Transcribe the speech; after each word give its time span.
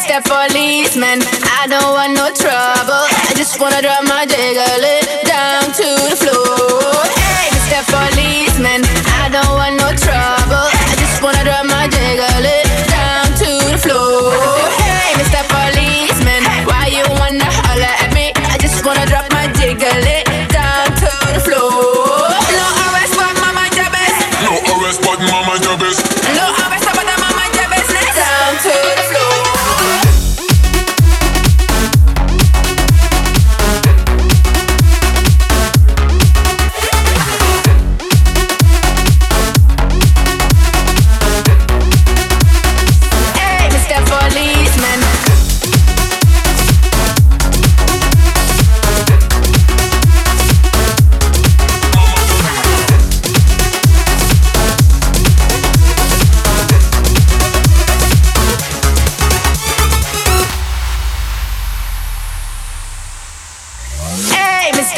Mr. 0.00 0.24
Policeman. 0.24 1.20
I 1.60 1.66
don't 1.68 1.92
want 1.92 2.14
no 2.14 2.32
trouble. 2.32 3.04
I 3.28 3.34
just 3.36 3.60
wanna 3.60 3.82
drop 3.82 4.02
my 4.04 4.24
jiggle. 4.24 4.89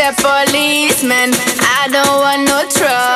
that 0.02 0.18
policeman. 0.18 1.30
I 1.78 1.86
don't 1.86 2.18
want 2.18 2.42
no 2.50 2.66
trouble. 2.66 3.11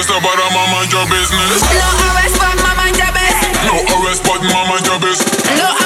arrest 0.00 0.22
but 0.22 0.38
I'm 0.40 0.56
on 0.56 0.70
my 0.72 0.86
job 0.88 1.10
business. 1.10 1.60
No 1.60 1.84
arrest, 2.08 2.38
but 2.40 2.56
my 2.62 2.72
mind 2.74 2.96
your 2.96 3.12
business. 3.12 3.52
No 3.68 3.76
arrest, 4.00 4.22
but 4.24 4.40
my 4.40 4.64
mind 4.68 4.86
your 4.86 4.98
business. 4.98 5.44
No 5.58 5.79